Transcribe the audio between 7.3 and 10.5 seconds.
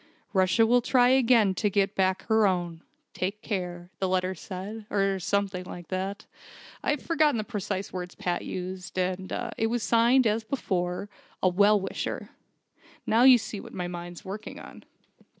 the precise words Pat used. And it was signed, as